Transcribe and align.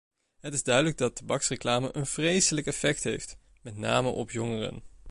Het 0.39 0.53
is 0.53 0.63
duidelijk 0.63 0.97
dat 0.97 1.15
tabaksreclame 1.15 1.95
een 1.95 2.05
vreselijk 2.05 2.67
effect 2.67 3.03
heeft, 3.03 3.37
met 3.61 3.77
name 3.77 4.09
op 4.09 4.31
jongeren. 4.31 4.81